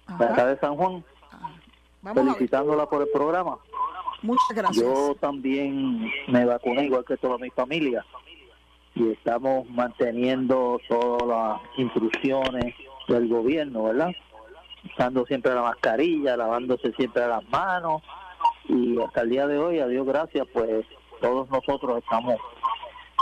[0.07, 1.03] acá de San Juan.
[1.31, 3.57] Ah, felicitándola por el programa.
[4.21, 4.85] Muchas gracias.
[4.85, 8.05] Yo también me vacuné igual que toda mi familia
[8.95, 12.75] y estamos manteniendo todas las instrucciones
[13.07, 14.11] del gobierno, ¿verdad?
[14.85, 18.03] Usando siempre la mascarilla, lavándose siempre las manos
[18.69, 20.85] y hasta el día de hoy, a Dios gracias, pues
[21.19, 22.35] todos nosotros estamos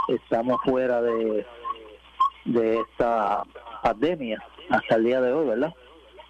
[0.07, 1.45] estamos fuera de
[2.45, 3.43] de esta
[3.83, 5.73] pandemia hasta el día de hoy, ¿verdad?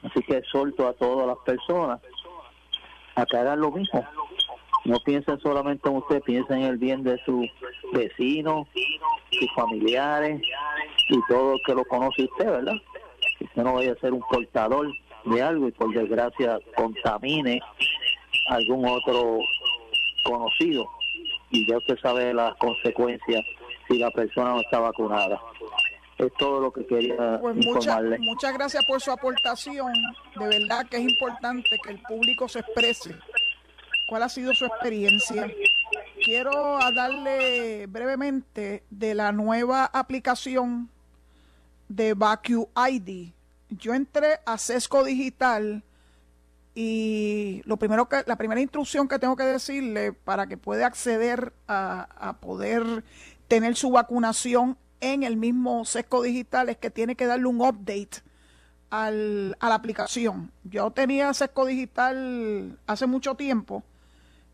[0.04, 2.02] Así que exhorto a todas las personas
[3.16, 4.06] a que hagan lo mismo,
[4.86, 7.46] no piensen solamente en usted, piensen en el bien de sus
[7.94, 8.68] vecinos,
[9.32, 10.42] sus familiares
[11.10, 12.76] y todo el que lo conoce usted, ¿verdad?
[13.38, 14.92] Que usted no vaya a ser un portador
[15.26, 17.62] de algo y por desgracia contamine
[18.48, 19.40] algún otro
[20.24, 20.90] conocido
[21.52, 23.46] y ya usted sabe las consecuencias
[23.88, 25.40] si la persona no está vacunada.
[26.18, 28.20] Es todo lo que quería pues informarle.
[28.20, 29.92] muchas gracias por su aportación.
[30.36, 33.16] De verdad que es importante que el público se exprese
[34.08, 35.52] cuál ha sido su experiencia.
[36.24, 40.90] Quiero darle brevemente de la nueva aplicación
[41.90, 43.32] de Vacu ID.
[43.70, 45.84] Yo entré a Sesco Digital
[46.74, 51.54] y lo primero que la primera instrucción que tengo que decirle para que pueda acceder
[51.68, 53.04] a, poder
[53.48, 58.22] tener su vacunación en el mismo Sesco Digital es que tiene que darle un update
[58.90, 60.52] al, a la aplicación.
[60.64, 63.84] Yo tenía Sesco Digital hace mucho tiempo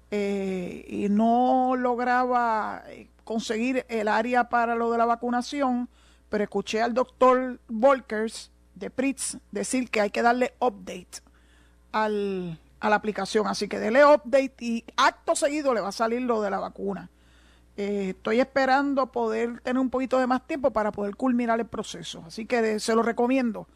[0.10, 5.90] eh, y no lograba eh, conseguir el área para lo de la vacunación,
[6.30, 11.27] pero escuché al doctor Volkers de Pritz decir que hay que darle update
[11.92, 13.48] al, a la aplicación.
[13.48, 17.10] Así que dele update y acto seguido le va a salir lo de la vacuna.
[17.76, 22.24] Eh, estoy esperando poder tener un poquito de más tiempo para poder culminar el proceso.
[22.26, 23.68] Así que se lo recomiendo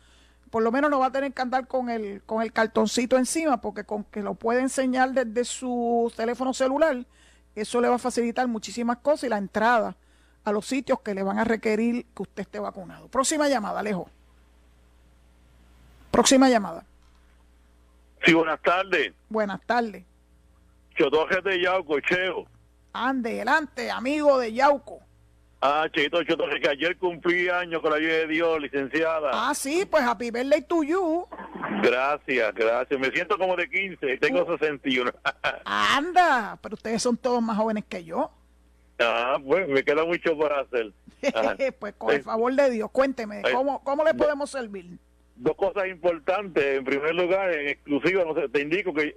[0.52, 3.62] por lo menos no va a tener que andar con el, con el cartoncito encima,
[3.62, 7.06] porque con que lo puede enseñar desde su teléfono celular,
[7.56, 9.96] eso le va a facilitar muchísimas cosas y la entrada
[10.44, 13.08] a los sitios que le van a requerir que usted esté vacunado.
[13.08, 14.10] Próxima llamada, Alejo.
[16.12, 16.84] Próxima llamada.
[18.24, 19.14] Sí, buenas tardes.
[19.30, 20.04] Buenas tardes.
[20.96, 22.46] Chotoje de Yauco, Cheo.
[22.94, 25.00] Ande, adelante, amigo de Yauco.
[25.64, 29.30] Ah, Chito, Chito, que ayer cumplí años con la ayuda de Dios, licenciada.
[29.32, 31.28] Ah, sí, pues happy birthday to you.
[31.84, 33.00] Gracias, gracias.
[33.00, 35.12] Me siento como de 15, tengo 61.
[35.66, 38.32] Anda, pero ustedes son todos más jóvenes que yo.
[39.00, 40.92] Ah, pues me queda mucho por hacer.
[41.80, 44.98] pues con el favor de Dios, cuénteme, ¿cómo, cómo le podemos servir?
[45.42, 46.64] Dos cosas importantes.
[46.64, 49.16] En primer lugar, en exclusiva, no sé, te indico que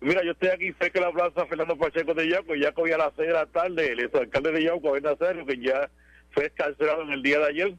[0.00, 2.98] Mira, yo estoy aquí cerca de la plaza Fernando Pacheco de Yauco, ya cogí a
[2.98, 5.88] las seis de la tarde, el alcalde de Yauco, Ben Nazario, que ya
[6.32, 7.74] fue escarcelado en el día de ayer,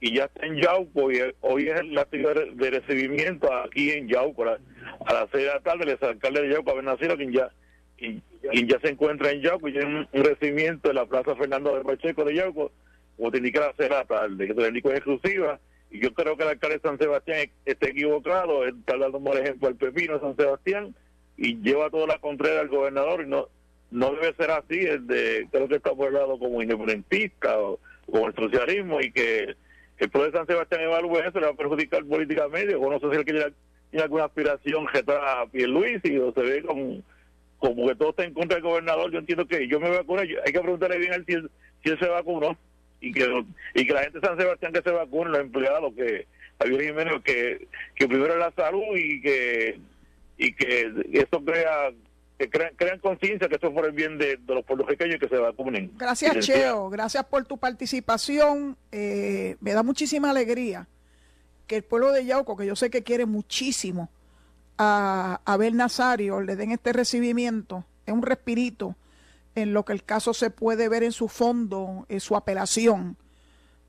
[0.00, 4.44] y ya está en Yauco, y hoy es la actividad de recibimiento aquí en Yauco,
[4.44, 7.48] a las seis de la tarde, el alcalde de Yauco, Ben Nazario, quien ya,
[7.96, 8.22] quien,
[8.68, 12.24] ya se encuentra en Yauco, y tiene un, recibimiento en la plaza Fernando de Pacheco
[12.24, 12.72] de Yauco,
[13.16, 15.71] como te indica a las seis de la tarde, que te indico es exclusiva, y
[16.00, 19.76] yo creo que el alcalde de San Sebastián está equivocado, está dando mal ejemplo al
[19.76, 20.94] Pepino de San Sebastián,
[21.36, 23.48] y lleva toda la contraria al gobernador y no
[23.92, 24.80] no debe ser así.
[24.80, 27.78] El de creo que está lado como independentista o
[28.10, 29.54] como el socialismo y que
[29.98, 32.74] el pueblo de San Sebastián evalúe eso le va a perjudicar políticamente.
[32.74, 36.40] O no sé si él tiene, alguna aspiración que está a Luis y o se
[36.40, 37.02] ve como,
[37.58, 39.12] como que todo está en contra del gobernador.
[39.12, 41.34] Yo entiendo que yo me vacuno hay que preguntarle bien a él si,
[41.84, 42.56] si él se vacunó
[43.02, 46.26] y que y que la gente de San Sebastián que se vacune los empleados que
[46.58, 49.80] Javier que que primero la salud y que
[50.38, 51.90] y que eso crea
[52.38, 55.36] que crean, conciencia que eso es por el bien de, los puertorriqueños y que se
[55.36, 55.92] vacunen.
[55.96, 56.90] Gracias, Cheo.
[56.90, 58.76] Gracias por tu participación.
[58.90, 60.88] Eh, me da muchísima alegría
[61.68, 64.10] que el pueblo de Yauco, que yo sé que quiere muchísimo
[64.76, 67.84] a Abel Nazario, le den este recibimiento.
[68.06, 68.96] Es un respirito
[69.54, 73.16] en lo que el caso se puede ver en su fondo, en su apelación.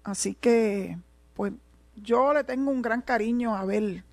[0.03, 0.97] Así que,
[1.35, 1.53] pues,
[1.95, 4.03] yo le tengo un gran cariño a Abel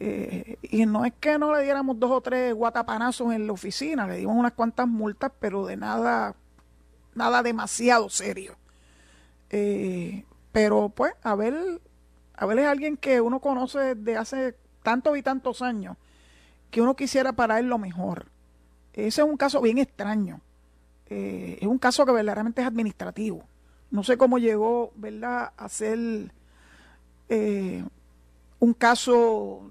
[0.00, 4.06] Eh, y no es que no le diéramos dos o tres guatapanazos en la oficina,
[4.06, 6.36] le dimos unas cuantas multas, pero de nada,
[7.14, 8.56] nada demasiado serio.
[9.50, 11.80] Eh, pero pues, Abel,
[12.36, 15.96] Abel es alguien que uno conoce desde hace tantos y tantos años
[16.70, 18.26] que uno quisiera para él lo mejor.
[19.06, 20.40] Ese es un caso bien extraño.
[21.06, 23.44] Eh, es un caso que verdaderamente es administrativo.
[23.90, 26.32] No sé cómo llegó, ¿verdad?, a ser
[27.28, 27.84] eh,
[28.58, 29.70] un caso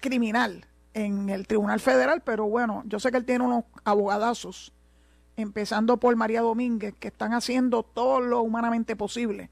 [0.00, 4.72] criminal en el Tribunal Federal, pero bueno, yo sé que él tiene unos abogadazos,
[5.36, 9.50] empezando por María Domínguez, que están haciendo todo lo humanamente posible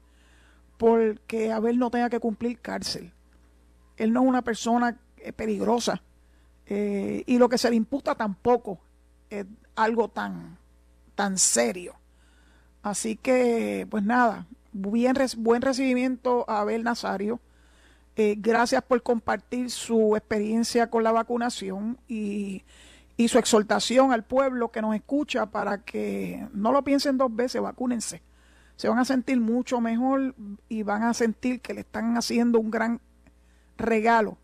[0.77, 3.13] porque Abel no tenga que cumplir cárcel.
[3.95, 6.01] Él no es una persona eh, peligrosa
[6.67, 8.79] eh, y lo que se le imputa tampoco
[9.29, 9.45] es
[9.75, 10.57] algo tan,
[11.15, 11.95] tan serio.
[12.81, 17.39] Así que, pues nada, bien, buen recibimiento a Abel Nazario.
[18.15, 22.63] Eh, gracias por compartir su experiencia con la vacunación y,
[23.17, 27.61] y, su exhortación al pueblo que nos escucha para que no lo piensen dos veces,
[27.61, 28.21] vacúnense.
[28.75, 30.35] Se van a sentir mucho mejor
[30.69, 33.01] y van a sentir que le están haciendo un gran
[33.77, 34.37] regalo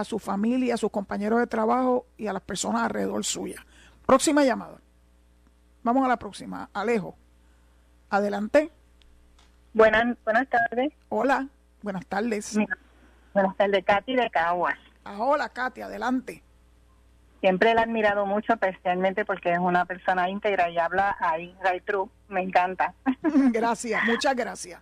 [0.00, 3.64] a su familia, a sus compañeros de trabajo y a las personas alrededor suya.
[4.06, 4.78] Próxima llamada.
[5.82, 6.68] Vamos a la próxima.
[6.72, 7.16] Alejo.
[8.10, 8.70] Adelante.
[9.74, 10.92] Buenas, buenas tardes.
[11.08, 11.46] Hola,
[11.82, 12.58] buenas tardes.
[13.34, 14.78] Buenas tardes, Katy de Caguas.
[15.04, 16.42] Ah, hola, Katy, adelante.
[17.40, 21.84] Siempre la he admirado mucho, especialmente porque es una persona íntegra y habla ahí, right
[21.84, 22.08] true.
[22.28, 22.94] Me encanta.
[23.52, 24.80] Gracias, muchas gracias.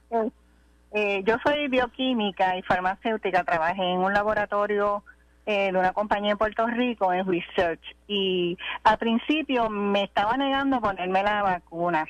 [0.99, 5.05] Eh, yo soy bioquímica y farmacéutica, trabajé en un laboratorio
[5.45, 10.81] eh, de una compañía en Puerto Rico en research y al principio me estaba negando
[10.81, 12.07] ponerme la vacuna,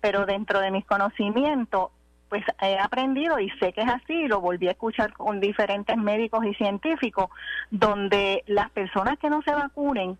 [0.00, 1.92] pero dentro de mis conocimientos
[2.28, 6.44] pues he aprendido y sé que es así, lo volví a escuchar con diferentes médicos
[6.44, 7.30] y científicos,
[7.70, 10.18] donde las personas que no se vacunen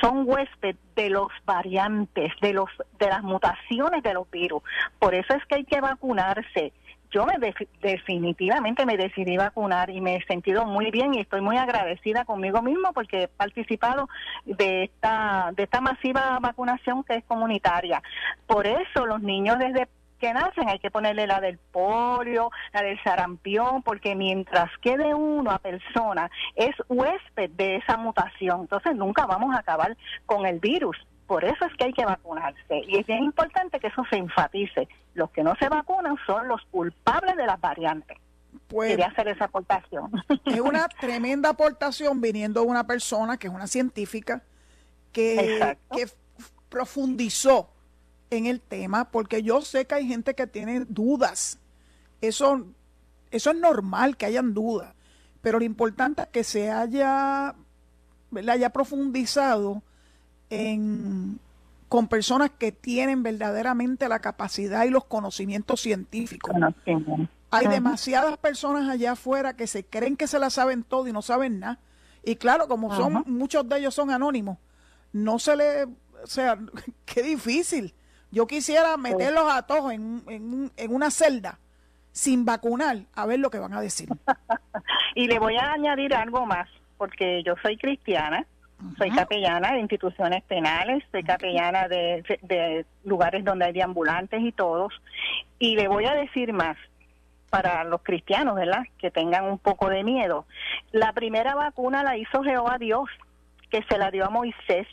[0.00, 4.64] son huésped de los variantes, de los de las mutaciones de los virus.
[4.98, 6.72] Por eso es que hay que vacunarse.
[7.16, 7.38] Yo me
[7.80, 12.60] definitivamente me decidí vacunar y me he sentido muy bien y estoy muy agradecida conmigo
[12.60, 14.06] mismo porque he participado
[14.44, 18.02] de esta de esta masiva vacunación que es comunitaria.
[18.46, 23.02] Por eso los niños desde que nacen hay que ponerle la del polio, la del
[23.02, 29.56] sarampión, porque mientras quede uno a persona es huésped de esa mutación, entonces nunca vamos
[29.56, 30.98] a acabar con el virus.
[31.26, 32.82] Por eso es que hay que vacunarse.
[32.86, 34.88] Y es bien importante que eso se enfatice.
[35.14, 38.18] Los que no se vacunan son los culpables de las variantes.
[38.68, 40.10] Pues, Quería hacer esa aportación.
[40.46, 44.42] Es una tremenda aportación viniendo de una persona que es una científica
[45.12, 46.06] que, que
[46.68, 47.70] profundizó
[48.30, 51.58] en el tema, porque yo sé que hay gente que tiene dudas.
[52.20, 52.66] Eso,
[53.30, 54.94] eso es normal que hayan dudas,
[55.42, 57.54] pero lo importante es que se haya,
[58.48, 59.82] haya profundizado
[60.50, 61.38] en,
[61.88, 66.54] con personas que tienen verdaderamente la capacidad y los conocimientos científicos.
[67.50, 71.22] Hay demasiadas personas allá afuera que se creen que se la saben todo y no
[71.22, 71.78] saben nada.
[72.24, 74.58] Y claro, como son muchos de ellos son anónimos,
[75.12, 76.58] no se le, o sea,
[77.04, 77.94] qué difícil
[78.30, 80.22] yo quisiera meterlos a todos en,
[80.76, 81.58] en, una celda
[82.12, 84.08] sin vacunar, a ver lo que van a decir.
[85.14, 88.46] y le voy a añadir algo más, porque yo soy cristiana,
[88.98, 94.92] soy capellana de instituciones penales, soy capellana de, de, lugares donde hay deambulantes y todos,
[95.58, 96.76] y le voy a decir más
[97.50, 98.82] para los cristianos, ¿verdad?
[98.98, 100.44] Que tengan un poco de miedo.
[100.92, 103.08] La primera vacuna la hizo Jehová Dios,
[103.70, 104.86] que se la dio a Moisés,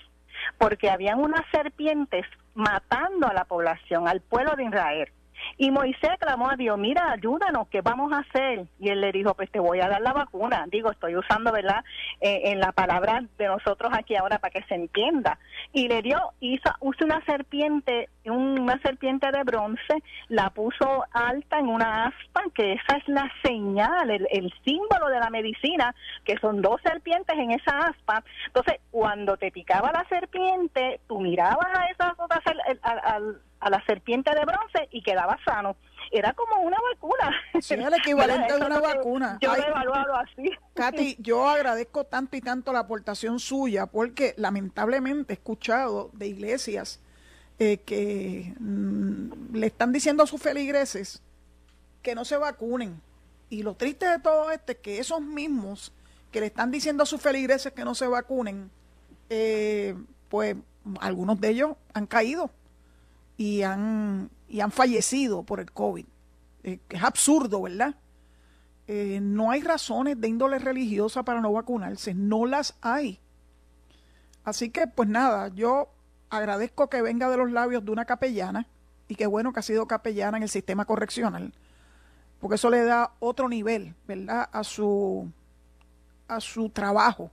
[0.58, 5.10] porque habían unas serpientes matando a la población, al pueblo de Israel.
[5.58, 8.66] Y Moisés clamó a Dios, mira, ayúdanos, ¿qué vamos a hacer?
[8.80, 10.66] Y él le dijo, pues te voy a dar la vacuna.
[10.70, 11.84] Digo, estoy usando, ¿verdad?,
[12.22, 15.38] eh, en la palabra de nosotros aquí ahora para que se entienda.
[15.72, 21.68] Y le dio, hizo, usó una serpiente, una serpiente de bronce, la puso alta en
[21.68, 26.62] una aspa, que esa es la señal, el, el símbolo de la medicina, que son
[26.62, 28.24] dos serpientes en esa aspa.
[28.48, 32.42] Entonces, cuando te picaba la serpiente, tú mirabas a esas otras,
[32.82, 35.78] al a la serpiente de bronce y quedaba sano.
[36.12, 37.32] Era como una vacuna.
[37.62, 39.38] Sí, el equivalente de una vacuna.
[39.42, 40.52] Yo he evaluado así.
[40.74, 47.00] Katy, yo agradezco tanto y tanto la aportación suya porque lamentablemente he escuchado de iglesias
[47.58, 51.24] eh, que mm, le están diciendo a sus feligreses
[52.02, 53.02] que no se vacunen.
[53.50, 55.94] Y lo triste de todo esto es que esos mismos
[56.32, 58.70] que le están diciendo a sus feligreses que no se vacunen,
[59.30, 59.96] eh,
[60.28, 60.58] pues
[61.00, 62.52] algunos de ellos han caído
[63.38, 66.06] y han, y han fallecido por el COVID.
[66.64, 67.96] Es absurdo, ¿verdad?
[68.88, 73.20] Eh, no hay razones de índole religiosa para no vacunarse, no las hay.
[74.44, 75.90] Así que, pues nada, yo
[76.30, 78.68] agradezco que venga de los labios de una capellana
[79.08, 81.54] y qué bueno que ha sido capellana en el sistema correccional,
[82.40, 85.32] porque eso le da otro nivel, ¿verdad?, a su,
[86.28, 87.32] a su trabajo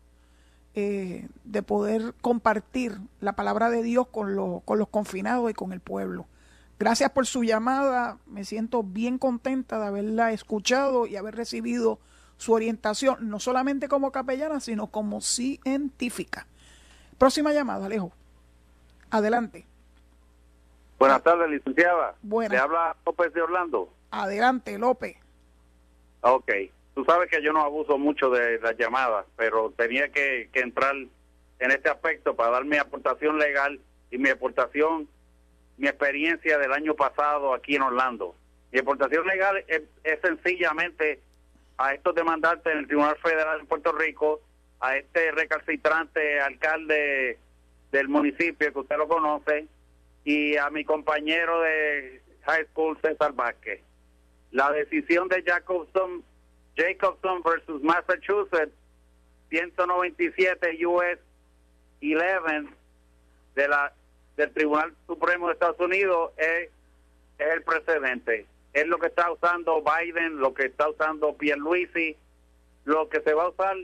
[0.75, 5.81] eh, de poder compartir la palabra de Dios con, con los confinados y con el
[5.81, 6.27] pueblo.
[6.79, 8.19] Gracias por su llamada.
[8.27, 11.99] Me siento bien contenta de haberla escuchado y haber recibido
[12.37, 16.47] su orientación, no solamente como capellana, sino como científica.
[17.19, 18.13] Próxima llamada, Alejo.
[19.11, 19.67] Adelante.
[20.99, 22.15] Buenas tardes, licenciada.
[22.23, 22.53] Buenas.
[22.53, 23.93] Le habla López de Orlando.
[24.11, 25.17] Adelante, López.
[26.23, 26.51] Ok.
[26.95, 30.95] Tú sabes que yo no abuso mucho de las llamadas, pero tenía que, que entrar
[30.95, 33.81] en este aspecto para dar mi aportación legal
[34.11, 35.09] y mi aportación
[35.81, 38.37] mi experiencia del año pasado aquí en Orlando.
[38.71, 39.83] Mi aportación legal es,
[40.23, 41.21] sencillamente
[41.79, 44.43] a estos demandantes en el Tribunal Federal de Puerto Rico,
[44.81, 47.39] a este recalcitrante alcalde
[47.93, 49.69] del municipio que usted lo conoce,
[50.23, 53.81] y a mi compañero de high school, César Vázquez.
[54.51, 56.23] La decisión de Jacobson,
[56.77, 58.73] Jacobson versus Massachusetts,
[59.51, 61.19] 197 US
[62.03, 62.69] 11
[63.55, 63.93] de la
[64.37, 66.71] del Tribunal Supremo de Estados Unidos es,
[67.39, 68.47] el precedente.
[68.73, 72.17] Es lo que está usando Biden, lo que está usando Pierluisi,
[72.85, 73.77] lo que se va a usar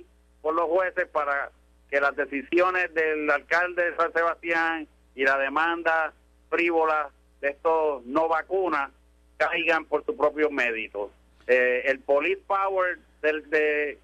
[0.43, 1.51] por los jueces para
[1.91, 6.13] que las decisiones del alcalde de San Sebastián y la demanda
[6.51, 7.11] frívola
[7.41, 8.91] de estos no vacunas
[9.37, 11.11] caigan por sus propios méritos.
[11.47, 13.99] Eh, el police power del, de,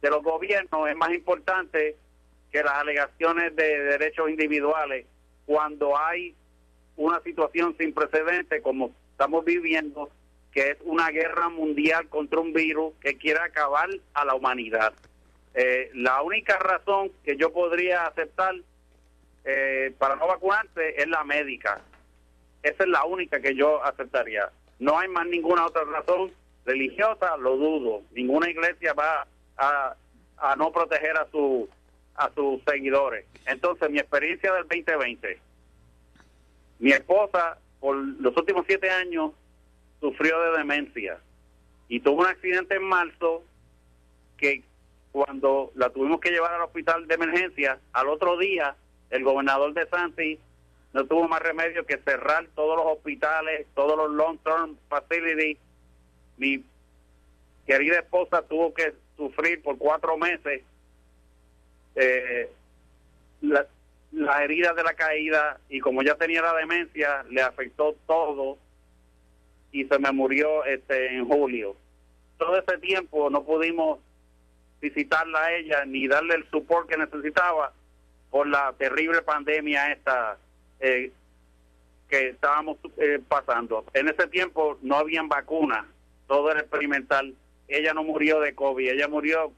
[0.00, 1.96] de los gobiernos es más importante
[2.50, 5.06] que las alegaciones de derechos individuales
[5.46, 6.34] cuando hay
[6.96, 10.10] una situación sin precedente como estamos viviendo,
[10.52, 14.94] que es una guerra mundial contra un virus que quiere acabar a la humanidad.
[15.54, 18.54] Eh, la única razón que yo podría aceptar
[19.44, 21.80] eh, para no vacunarse es la médica.
[22.62, 24.50] Esa es la única que yo aceptaría.
[24.78, 26.32] No hay más ninguna otra razón
[26.64, 28.02] religiosa, lo dudo.
[28.12, 29.96] Ninguna iglesia va a,
[30.56, 31.68] no proteger a su
[32.16, 33.26] a sus seguidores.
[33.46, 35.40] Entonces, mi experiencia del 2020,
[36.78, 39.32] mi esposa por los últimos siete años
[40.00, 41.18] sufrió de demencia
[41.88, 43.42] y tuvo un accidente en marzo
[44.36, 44.62] que
[45.10, 48.76] cuando la tuvimos que llevar al hospital de emergencia, al otro día
[49.10, 50.38] el gobernador de Santi
[50.92, 55.58] no tuvo más remedio que cerrar todos los hospitales, todos los long-term facilities.
[56.36, 56.64] Mi
[57.66, 60.62] querida esposa tuvo que sufrir por cuatro meses
[61.94, 62.50] eh,
[63.40, 63.66] la,
[64.12, 68.58] las heridas de la caída y como ya tenía la demencia, le afectó todo
[69.72, 71.76] y se me murió este en julio.
[72.38, 73.98] Todo ese tiempo no pudimos
[74.80, 77.72] visitarla a ella ni darle el support que necesitaba
[78.30, 80.36] por la terrible pandemia esta
[80.80, 81.10] eh,
[82.08, 83.84] que estábamos eh, pasando.
[83.94, 85.86] En ese tiempo no habían vacunas,
[86.26, 87.34] todo era experimental.
[87.68, 89.52] Ella no murió de COVID, ella murió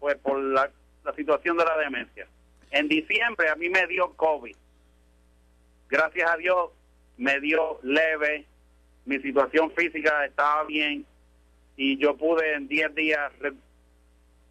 [0.00, 0.70] pues por la
[1.08, 2.26] la situación de la demencia.
[2.70, 4.54] En diciembre a mí me dio COVID.
[5.88, 6.70] Gracias a Dios
[7.16, 8.44] me dio leve,
[9.06, 11.06] mi situación física estaba bien
[11.76, 13.32] y yo pude en 10 días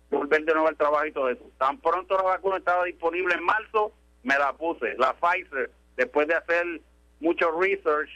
[0.10, 1.44] volver de nuevo al trabajo y todo eso.
[1.60, 3.94] Tan pronto la vacuna estaba disponible en marzo,
[4.24, 6.82] me la puse, la Pfizer, después de hacer
[7.20, 8.10] mucho research,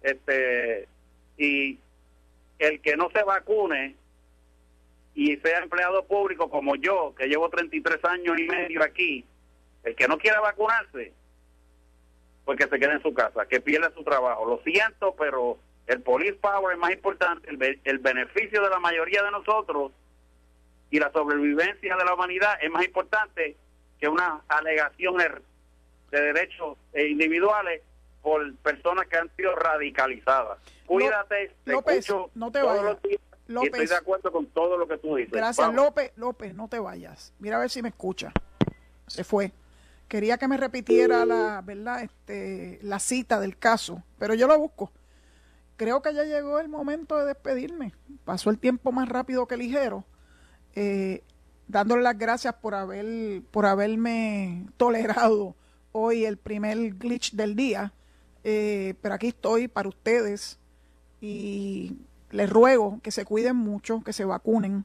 [0.00, 0.88] este
[1.36, 1.78] y
[2.62, 3.96] el que no se vacune
[5.14, 9.24] y sea empleado público como yo, que llevo 33 años y medio aquí,
[9.82, 11.12] el que no quiera vacunarse,
[12.44, 14.46] pues que se quede en su casa, que pierda su trabajo.
[14.46, 19.22] Lo siento, pero el police power es más importante, el, el beneficio de la mayoría
[19.24, 19.92] de nosotros
[20.90, 23.56] y la sobrevivencia de la humanidad es más importante
[23.98, 27.82] que una alegación de derechos individuales
[28.22, 30.58] por personas que han sido radicalizadas.
[30.86, 32.98] Cuídate, te escucho no te vayas.
[33.48, 35.32] López, estoy de acuerdo con todo lo que tú dices.
[35.32, 36.12] Gracias, López.
[36.16, 37.34] López, no te vayas.
[37.38, 38.32] Mira a ver si me escucha.
[39.08, 39.52] Se fue.
[40.08, 42.02] Quería que me repitiera la, ¿verdad?
[42.02, 44.92] Este, la cita del caso, pero yo lo busco.
[45.76, 47.94] Creo que ya llegó el momento de despedirme.
[48.24, 50.04] Pasó el tiempo más rápido que ligero.
[50.74, 51.24] Eh,
[51.66, 55.56] dándole las gracias por haber por haberme tolerado
[55.92, 57.92] hoy el primer glitch del día.
[58.44, 60.58] Eh, pero aquí estoy para ustedes
[61.20, 61.96] y
[62.30, 64.84] les ruego que se cuiden mucho, que se vacunen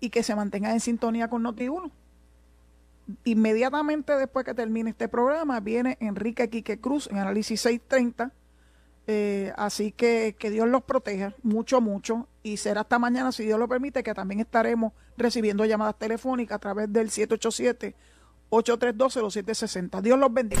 [0.00, 1.90] y que se mantengan en sintonía con Noti1.
[3.24, 8.32] Inmediatamente después que termine este programa, viene Enrique Quique Cruz en Análisis 630
[9.10, 12.28] Eh, así que que Dios los proteja mucho, mucho.
[12.42, 16.58] Y será hasta mañana, si Dios lo permite, que también estaremos recibiendo llamadas telefónicas a
[16.58, 20.02] través del 787-832-0760.
[20.02, 20.60] Dios los bendiga.